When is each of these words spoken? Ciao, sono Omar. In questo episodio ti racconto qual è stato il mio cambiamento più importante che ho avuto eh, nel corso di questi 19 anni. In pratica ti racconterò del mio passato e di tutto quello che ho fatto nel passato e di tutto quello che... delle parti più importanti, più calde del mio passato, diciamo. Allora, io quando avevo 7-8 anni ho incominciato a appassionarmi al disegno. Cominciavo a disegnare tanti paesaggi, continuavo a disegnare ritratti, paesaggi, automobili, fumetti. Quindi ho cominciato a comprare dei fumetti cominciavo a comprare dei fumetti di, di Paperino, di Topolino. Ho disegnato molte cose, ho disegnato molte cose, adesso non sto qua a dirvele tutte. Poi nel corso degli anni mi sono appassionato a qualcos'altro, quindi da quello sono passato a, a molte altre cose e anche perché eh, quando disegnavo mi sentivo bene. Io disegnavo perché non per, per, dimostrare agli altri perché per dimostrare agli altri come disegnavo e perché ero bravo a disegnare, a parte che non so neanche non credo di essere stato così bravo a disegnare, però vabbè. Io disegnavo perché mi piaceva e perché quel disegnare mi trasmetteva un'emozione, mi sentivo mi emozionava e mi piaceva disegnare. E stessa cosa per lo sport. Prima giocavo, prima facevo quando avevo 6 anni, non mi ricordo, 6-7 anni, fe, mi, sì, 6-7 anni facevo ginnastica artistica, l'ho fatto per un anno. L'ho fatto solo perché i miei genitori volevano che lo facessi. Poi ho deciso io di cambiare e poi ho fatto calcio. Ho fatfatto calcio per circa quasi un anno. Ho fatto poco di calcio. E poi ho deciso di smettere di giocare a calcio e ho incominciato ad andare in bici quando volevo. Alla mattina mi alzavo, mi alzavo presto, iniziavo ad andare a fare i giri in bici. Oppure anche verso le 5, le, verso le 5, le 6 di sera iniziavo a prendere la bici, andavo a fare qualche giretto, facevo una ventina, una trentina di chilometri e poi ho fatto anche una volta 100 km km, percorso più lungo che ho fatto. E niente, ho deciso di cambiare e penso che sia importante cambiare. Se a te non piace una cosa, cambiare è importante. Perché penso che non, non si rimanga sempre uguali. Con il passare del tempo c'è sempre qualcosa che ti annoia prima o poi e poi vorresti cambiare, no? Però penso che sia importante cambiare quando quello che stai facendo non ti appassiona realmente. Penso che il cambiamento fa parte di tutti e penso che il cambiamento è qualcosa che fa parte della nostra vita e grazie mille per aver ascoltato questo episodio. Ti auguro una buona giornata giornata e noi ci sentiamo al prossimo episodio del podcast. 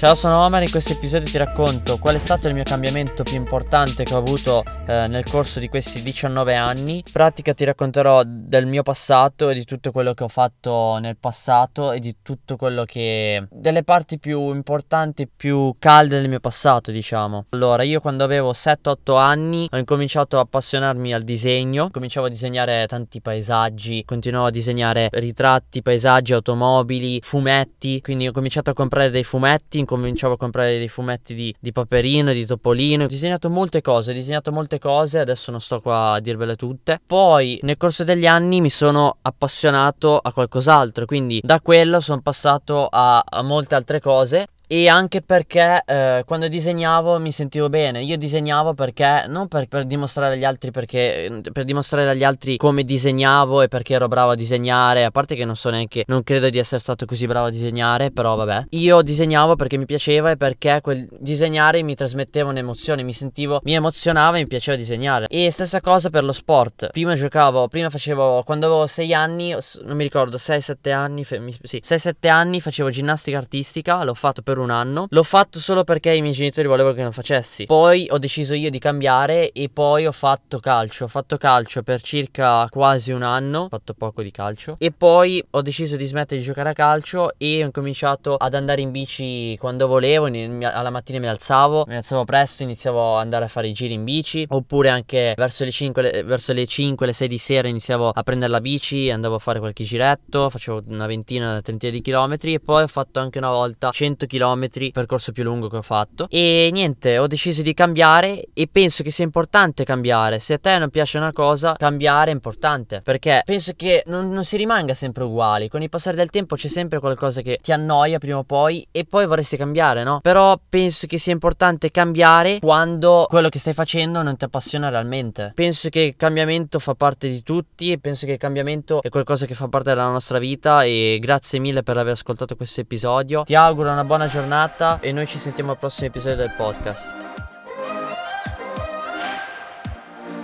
Ciao, 0.00 0.14
sono 0.14 0.42
Omar. 0.42 0.62
In 0.62 0.70
questo 0.70 0.94
episodio 0.94 1.28
ti 1.28 1.36
racconto 1.36 1.98
qual 1.98 2.14
è 2.14 2.18
stato 2.18 2.48
il 2.48 2.54
mio 2.54 2.62
cambiamento 2.62 3.22
più 3.22 3.36
importante 3.36 4.02
che 4.02 4.14
ho 4.14 4.16
avuto 4.16 4.64
eh, 4.86 5.06
nel 5.08 5.24
corso 5.28 5.60
di 5.60 5.68
questi 5.68 6.02
19 6.02 6.54
anni. 6.56 7.02
In 7.04 7.12
pratica 7.12 7.52
ti 7.52 7.64
racconterò 7.64 8.22
del 8.24 8.66
mio 8.66 8.82
passato 8.82 9.50
e 9.50 9.54
di 9.54 9.66
tutto 9.66 9.92
quello 9.92 10.14
che 10.14 10.24
ho 10.24 10.28
fatto 10.28 10.96
nel 10.96 11.18
passato 11.18 11.92
e 11.92 12.00
di 12.00 12.16
tutto 12.22 12.56
quello 12.56 12.84
che... 12.84 13.46
delle 13.50 13.84
parti 13.84 14.18
più 14.18 14.54
importanti, 14.54 15.28
più 15.28 15.74
calde 15.78 16.18
del 16.18 16.30
mio 16.30 16.40
passato, 16.40 16.90
diciamo. 16.90 17.44
Allora, 17.50 17.82
io 17.82 18.00
quando 18.00 18.24
avevo 18.24 18.52
7-8 18.52 19.18
anni 19.18 19.68
ho 19.70 19.76
incominciato 19.76 20.38
a 20.38 20.40
appassionarmi 20.40 21.12
al 21.12 21.24
disegno. 21.24 21.90
Cominciavo 21.90 22.24
a 22.26 22.30
disegnare 22.30 22.86
tanti 22.86 23.20
paesaggi, 23.20 24.02
continuavo 24.06 24.46
a 24.46 24.50
disegnare 24.50 25.10
ritratti, 25.12 25.82
paesaggi, 25.82 26.32
automobili, 26.32 27.20
fumetti. 27.22 28.00
Quindi 28.00 28.28
ho 28.28 28.32
cominciato 28.32 28.70
a 28.70 28.72
comprare 28.72 29.10
dei 29.10 29.24
fumetti 29.24 29.88
cominciavo 29.90 30.34
a 30.34 30.36
comprare 30.36 30.78
dei 30.78 30.86
fumetti 30.86 31.34
di, 31.34 31.52
di 31.58 31.72
Paperino, 31.72 32.32
di 32.32 32.46
Topolino. 32.46 33.04
Ho 33.04 33.08
disegnato 33.08 33.50
molte 33.50 33.80
cose, 33.80 34.12
ho 34.12 34.14
disegnato 34.14 34.52
molte 34.52 34.78
cose, 34.78 35.18
adesso 35.18 35.50
non 35.50 35.60
sto 35.60 35.80
qua 35.80 36.12
a 36.12 36.20
dirvele 36.20 36.54
tutte. 36.54 37.00
Poi 37.04 37.58
nel 37.62 37.76
corso 37.76 38.04
degli 38.04 38.26
anni 38.26 38.60
mi 38.60 38.70
sono 38.70 39.16
appassionato 39.20 40.16
a 40.18 40.32
qualcos'altro, 40.32 41.06
quindi 41.06 41.40
da 41.42 41.60
quello 41.60 41.98
sono 41.98 42.20
passato 42.20 42.86
a, 42.86 43.18
a 43.18 43.42
molte 43.42 43.74
altre 43.74 44.00
cose 44.00 44.46
e 44.72 44.88
anche 44.88 45.20
perché 45.20 45.82
eh, 45.84 46.22
quando 46.24 46.46
disegnavo 46.46 47.18
mi 47.18 47.32
sentivo 47.32 47.68
bene. 47.68 48.02
Io 48.04 48.16
disegnavo 48.16 48.72
perché 48.72 49.24
non 49.26 49.48
per, 49.48 49.66
per, 49.66 49.84
dimostrare 49.84 50.34
agli 50.34 50.44
altri 50.44 50.70
perché 50.70 51.40
per 51.52 51.64
dimostrare 51.64 52.08
agli 52.08 52.22
altri 52.22 52.56
come 52.56 52.84
disegnavo 52.84 53.62
e 53.62 53.68
perché 53.68 53.94
ero 53.94 54.06
bravo 54.06 54.30
a 54.30 54.34
disegnare, 54.36 55.02
a 55.02 55.10
parte 55.10 55.34
che 55.34 55.44
non 55.44 55.56
so 55.56 55.70
neanche 55.70 56.04
non 56.06 56.22
credo 56.22 56.48
di 56.50 56.58
essere 56.58 56.80
stato 56.80 57.04
così 57.04 57.26
bravo 57.26 57.46
a 57.46 57.50
disegnare, 57.50 58.12
però 58.12 58.36
vabbè. 58.36 58.66
Io 58.70 59.02
disegnavo 59.02 59.56
perché 59.56 59.76
mi 59.76 59.86
piaceva 59.86 60.30
e 60.30 60.36
perché 60.36 60.78
quel 60.80 61.08
disegnare 61.18 61.82
mi 61.82 61.96
trasmetteva 61.96 62.50
un'emozione, 62.50 63.02
mi 63.02 63.12
sentivo 63.12 63.60
mi 63.64 63.74
emozionava 63.74 64.36
e 64.36 64.42
mi 64.42 64.46
piaceva 64.46 64.76
disegnare. 64.76 65.26
E 65.26 65.50
stessa 65.50 65.80
cosa 65.80 66.10
per 66.10 66.22
lo 66.22 66.32
sport. 66.32 66.90
Prima 66.92 67.16
giocavo, 67.16 67.66
prima 67.66 67.90
facevo 67.90 68.44
quando 68.44 68.66
avevo 68.66 68.86
6 68.86 69.14
anni, 69.14 69.50
non 69.82 69.96
mi 69.96 70.04
ricordo, 70.04 70.36
6-7 70.36 70.92
anni, 70.92 71.24
fe, 71.24 71.40
mi, 71.40 71.52
sì, 71.60 71.82
6-7 71.84 72.28
anni 72.28 72.60
facevo 72.60 72.88
ginnastica 72.90 73.36
artistica, 73.36 74.04
l'ho 74.04 74.14
fatto 74.14 74.42
per 74.42 74.58
un 74.62 74.70
anno. 74.70 75.06
L'ho 75.10 75.22
fatto 75.22 75.58
solo 75.58 75.84
perché 75.84 76.12
i 76.12 76.20
miei 76.20 76.34
genitori 76.34 76.68
volevano 76.68 76.94
che 76.94 77.04
lo 77.04 77.12
facessi. 77.12 77.66
Poi 77.66 78.06
ho 78.10 78.18
deciso 78.18 78.54
io 78.54 78.70
di 78.70 78.78
cambiare 78.78 79.52
e 79.52 79.68
poi 79.72 80.06
ho 80.06 80.12
fatto 80.12 80.58
calcio. 80.60 81.04
Ho 81.04 81.08
fatfatto 81.08 81.36
calcio 81.36 81.82
per 81.82 82.00
circa 82.00 82.66
quasi 82.70 83.12
un 83.12 83.22
anno. 83.22 83.62
Ho 83.62 83.68
fatto 83.68 83.94
poco 83.94 84.22
di 84.22 84.30
calcio. 84.30 84.76
E 84.78 84.90
poi 84.90 85.42
ho 85.50 85.62
deciso 85.62 85.96
di 85.96 86.06
smettere 86.06 86.40
di 86.40 86.46
giocare 86.46 86.70
a 86.70 86.72
calcio 86.72 87.32
e 87.38 87.62
ho 87.62 87.66
incominciato 87.66 88.36
ad 88.36 88.54
andare 88.54 88.80
in 88.80 88.90
bici 88.90 89.56
quando 89.58 89.86
volevo. 89.86 90.26
Alla 90.26 90.90
mattina 90.90 91.18
mi 91.18 91.28
alzavo, 91.28 91.84
mi 91.86 91.96
alzavo 91.96 92.24
presto, 92.24 92.62
iniziavo 92.62 93.16
ad 93.16 93.22
andare 93.22 93.44
a 93.44 93.48
fare 93.48 93.68
i 93.68 93.72
giri 93.72 93.94
in 93.94 94.04
bici. 94.04 94.46
Oppure 94.48 94.88
anche 94.88 95.34
verso 95.36 95.64
le 95.64 95.70
5, 95.70 96.02
le, 96.02 96.22
verso 96.22 96.52
le 96.52 96.66
5, 96.66 97.06
le 97.06 97.12
6 97.12 97.28
di 97.28 97.38
sera 97.38 97.68
iniziavo 97.68 98.10
a 98.10 98.22
prendere 98.22 98.50
la 98.50 98.60
bici, 98.60 99.10
andavo 99.10 99.36
a 99.36 99.38
fare 99.38 99.58
qualche 99.58 99.84
giretto, 99.84 100.50
facevo 100.50 100.82
una 100.88 101.06
ventina, 101.06 101.50
una 101.50 101.60
trentina 101.60 101.92
di 101.92 102.00
chilometri 102.00 102.54
e 102.54 102.60
poi 102.60 102.82
ho 102.82 102.86
fatto 102.86 103.20
anche 103.20 103.38
una 103.38 103.50
volta 103.50 103.90
100 103.90 104.26
km 104.26 104.49
km, 104.54 104.90
percorso 104.92 105.32
più 105.32 105.42
lungo 105.42 105.68
che 105.68 105.76
ho 105.76 105.82
fatto. 105.82 106.26
E 106.30 106.70
niente, 106.72 107.18
ho 107.18 107.26
deciso 107.26 107.62
di 107.62 107.74
cambiare 107.74 108.44
e 108.52 108.68
penso 108.70 109.02
che 109.02 109.10
sia 109.10 109.24
importante 109.24 109.84
cambiare. 109.84 110.38
Se 110.38 110.54
a 110.54 110.58
te 110.58 110.78
non 110.78 110.90
piace 110.90 111.18
una 111.18 111.32
cosa, 111.32 111.74
cambiare 111.76 112.30
è 112.30 112.34
importante. 112.34 113.00
Perché 113.02 113.42
penso 113.44 113.72
che 113.76 114.02
non, 114.06 114.30
non 114.30 114.44
si 114.44 114.56
rimanga 114.56 114.94
sempre 114.94 115.24
uguali. 115.24 115.68
Con 115.68 115.82
il 115.82 115.88
passare 115.88 116.16
del 116.16 116.30
tempo 116.30 116.56
c'è 116.56 116.68
sempre 116.68 116.98
qualcosa 116.98 117.40
che 117.42 117.58
ti 117.62 117.72
annoia 117.72 118.18
prima 118.18 118.38
o 118.38 118.44
poi 118.44 118.86
e 118.90 119.04
poi 119.04 119.26
vorresti 119.26 119.56
cambiare, 119.56 120.02
no? 120.02 120.20
Però 120.20 120.58
penso 120.68 121.06
che 121.06 121.18
sia 121.18 121.32
importante 121.32 121.90
cambiare 121.90 122.58
quando 122.60 123.26
quello 123.28 123.48
che 123.48 123.58
stai 123.58 123.74
facendo 123.74 124.22
non 124.22 124.36
ti 124.36 124.44
appassiona 124.44 124.88
realmente. 124.88 125.52
Penso 125.54 125.88
che 125.88 126.00
il 126.00 126.16
cambiamento 126.16 126.78
fa 126.78 126.94
parte 126.94 127.28
di 127.28 127.42
tutti 127.42 127.92
e 127.92 127.98
penso 127.98 128.26
che 128.26 128.32
il 128.32 128.38
cambiamento 128.38 129.02
è 129.02 129.08
qualcosa 129.08 129.46
che 129.46 129.54
fa 129.54 129.68
parte 129.68 129.90
della 129.90 130.08
nostra 130.08 130.38
vita 130.38 130.82
e 130.82 131.18
grazie 131.20 131.58
mille 131.58 131.82
per 131.82 131.96
aver 131.96 132.12
ascoltato 132.12 132.56
questo 132.56 132.80
episodio. 132.80 133.42
Ti 133.44 133.54
auguro 133.54 133.90
una 133.90 134.04
buona 134.04 134.24
giornata 134.24 134.29
giornata 134.30 134.98
e 135.00 135.12
noi 135.12 135.26
ci 135.26 135.38
sentiamo 135.38 135.72
al 135.72 135.78
prossimo 135.78 136.06
episodio 136.06 136.36
del 136.36 136.54
podcast. 136.56 137.49